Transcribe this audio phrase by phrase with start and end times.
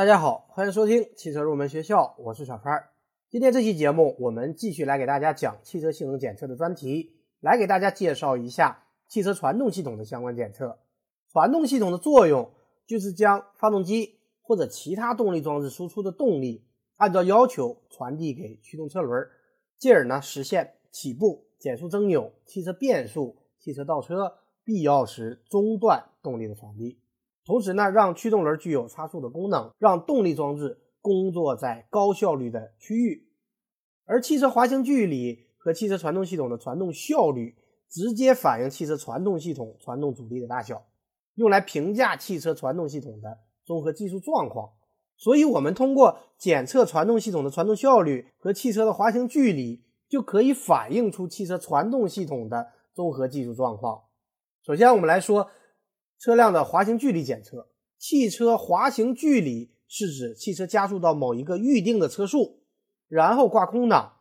[0.00, 2.88] 大家好，欢迎收听汽车入门学校，我是小川。
[3.28, 10.78] 今天这期节目，我们继续来给大家讲汽车性能检测的专题，来给大家介绍一下汽车传动系统的相关检测。
[11.30, 12.50] 传动系统的作用
[12.86, 16.64] 就是将发动机或者其他动力装置输出的动力，
[16.96, 19.28] 按照要求传递给驱动车轮，
[19.76, 26.99] 进而呢实现起步、减速、增扭、汽车变速、汽车倒车，必要时中断动力的传递。
[27.44, 33.26] 同时呢，让驱动轮具有差速的功能，让动力装置工作在高效率的区域。
[34.04, 37.56] 而汽车滑行距离和汽车传动系统的传动效率，
[37.88, 40.84] 直接反映汽车传动系统传动阻力的大小。
[41.36, 44.72] 用来评价汽车传动系统的综合技术状况，
[45.16, 54.02] 所以我们通过检测传动系统的传动效率和汽车的滑行距离，就可以反映出汽车传动系统的综合技术状况。
[54.62, 55.48] 首先，我们来说
[56.20, 57.68] 车辆的滑行距离检测。
[57.98, 62.60] 汽车滑行距离是指汽车加速到某一个预定的车速，
[63.08, 64.18] 然后挂空档，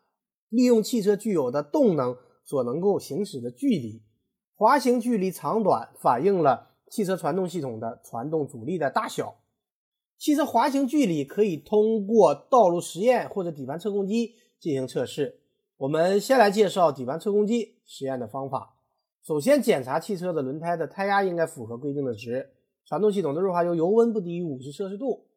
[0.48, 4.02] 利用汽车具有的动能所能够行驶的距离。
[4.56, 6.68] 滑行距离长短反映了。
[6.90, 9.36] 汽车传动系统的传动阻力的大小，
[10.18, 15.40] 汽车滑行距离可以通过道路实验或者底盘测控机进行测试。
[15.78, 18.79] 我们先来介绍底盘测控机实验的方法。
[19.30, 22.50] 首先检查汽车的轮胎的胎压应该符合规定的值，
[22.84, 25.28] 传动系统的润滑油油温不低于五十摄氏度。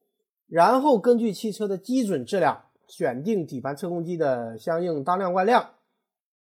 [0.46, 5.72] 然后根据汽车的基准质量选定底盘测控机的相应当量惯量。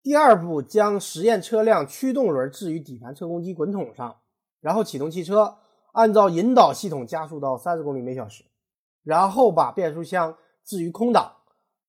[0.04, 4.18] 第二步，将实验车辆驱动轮置于底盘测控机滚筒上。
[4.60, 5.60] 然后启动汽车，
[5.94, 8.44] 按照引导系统加速到三十公里每小时，
[9.02, 11.38] 然后把变速箱置于空档，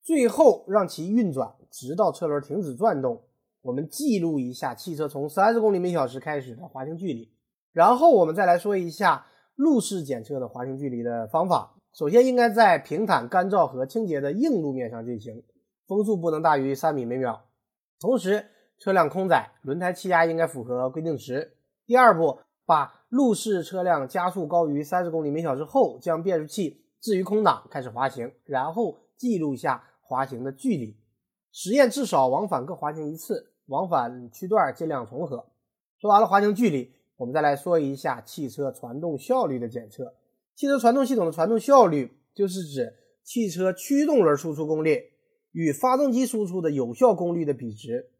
[0.00, 3.24] 最后让其运转直到车轮停止转动。
[3.62, 7.32] 我们记录一下汽车从三十公里每小时开始的滑行距离。
[7.72, 11.74] 然后我们再来说一下路试检测的滑行距离的方法。
[11.92, 15.42] 首先应该在平坦、干燥和清洁的硬路面上进行，
[15.86, 17.46] 风速不能大于三米每秒。
[17.98, 18.46] 同时，
[18.78, 21.56] 车辆空载，轮胎气压应该符合规定值。
[21.86, 22.40] 第二步。
[22.66, 30.96] 把路试车辆加速高于三十公里每小时后，将变速器置于空档，开始滑行，然后记录一下滑行的距离。
[31.50, 35.46] 实验至少往返各滑行一次，往返区段尽量重合。
[36.00, 40.12] 说完了滑行距离，我们再来说一下汽车传动效率的检测。
[40.56, 42.92] 汽车传动系统的传动效率就是指
[43.22, 45.12] 汽车驱动轮输出功率
[45.52, 48.10] 与发动机输出的有效功率的比值。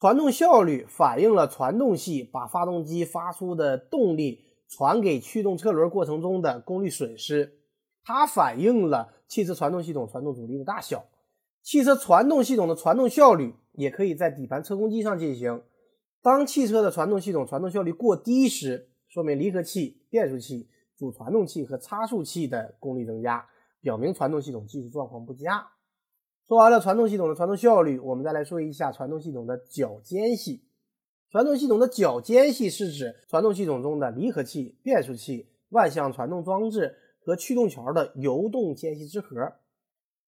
[0.00, 7.60] 传动效率反映了传动系把发动机发出的动力传给驱动车轮过程中的功率损失，
[8.02, 11.04] 它反映了汽车传动系统传动阻力的大小。
[11.62, 15.62] 汽车传动系统的传动效率也可以在底盘测控机上进行。
[16.22, 23.46] 当汽车的传动系统传动效率过低时，说明离合器、变速器、主传动器和差速器的功率增加，
[23.80, 25.68] 表明传动系统技术状况不佳。
[26.46, 30.64] 说完了传动系统的传动效率，我们再来说一下传动系统的角间隙。
[31.30, 39.54] 传动系统的角间隙是指传动系统中的离合器、变速器、万向传动装置和驱动桥的游动间隙之和。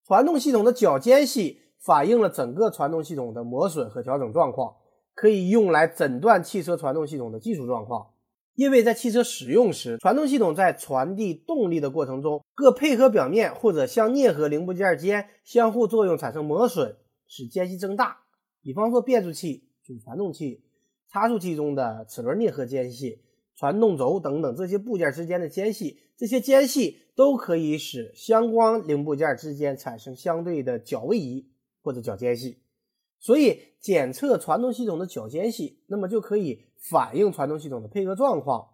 [0.05, 4.75] 传动系统的角间隙反映了整个传动系统的磨损和调整状况，
[5.15, 8.09] 可以用来诊断汽车传动系统的技术状况。
[8.57, 16.97] 因为在汽车使用时，传动系统在传递动力的过程中，各配合表面或者相啮合零部件间相互作用产生磨损，
[17.29, 18.17] 使间隙增大。
[18.63, 20.65] 比方说，变速器、主传动器、
[21.13, 23.21] 差速器中的齿轮啮合间隙、
[23.55, 31.47] 传动轴等等这些部件之间的间隙，这些间隙都可以使相关零部件之间产生相对的角位移
[31.87, 32.59] 或者角间隙。
[33.19, 36.67] 所以，检测传动系统的角间隙，那么就可以。
[36.79, 38.69] 反映传动系统的配合状况，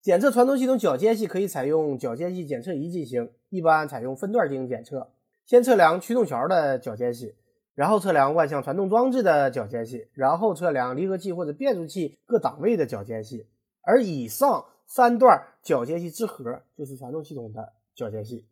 [0.00, 5.12] 检测传动系统角间隙可以采用角间隙检测仪进行，一般采用分段进行检测。
[5.46, 7.36] 先测量驱动桥的角间隙，
[7.76, 13.46] 然后测量万向传动装置的角间隙，然后测量离合器或者变速器各档位的角间隙。
[13.82, 18.44] 而以上三段角间隙之和就是传动系统的角间隙。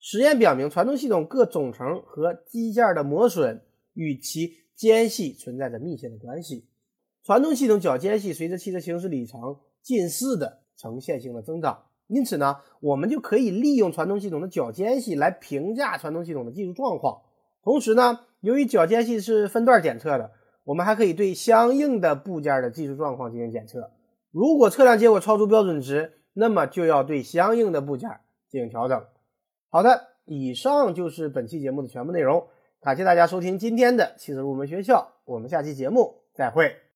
[0.00, 3.62] 实验表明，传动系统各总成和机件的磨损
[3.94, 6.66] 与其间隙存在着密切的关系。
[7.24, 17.22] 传动系统角间隙随着汽车行驶里程近似的呈线性的增长，因此呢，我们就可以利用传动系统的角间隙来评价传动系统的技术状况。
[17.62, 20.30] 同时呢，由于角间隙是分段检测的，
[20.64, 23.90] 我们还可以对相应的部件的技术状况进行检测。
[24.30, 28.08] 如果测量结果超出标准值，那么就要对相应的部件
[28.48, 29.02] 进行调整。
[29.70, 32.48] 好的，以上就是本期节目的全部内容，
[32.80, 36.78] 感谢大家收听今天的汽车入门学校，我们下期节目再会。